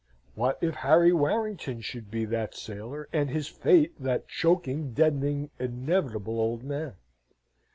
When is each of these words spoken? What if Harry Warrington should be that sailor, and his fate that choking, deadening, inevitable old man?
What 0.33 0.57
if 0.63 0.73
Harry 0.77 1.13
Warrington 1.13 1.79
should 1.81 2.09
be 2.09 2.25
that 2.25 2.55
sailor, 2.55 3.07
and 3.13 3.29
his 3.29 3.47
fate 3.47 3.93
that 4.01 4.27
choking, 4.27 4.93
deadening, 4.93 5.51
inevitable 5.59 6.39
old 6.39 6.63
man? 6.63 6.93